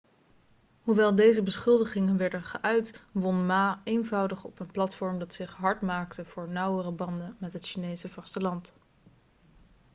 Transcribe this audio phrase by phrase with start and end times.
[0.81, 6.25] hoewel deze beschuldigingen werden geuit won ma eenvoudig op een platform dat zich hard maakte
[6.25, 8.73] voor nauwere banden met het chinese vasteland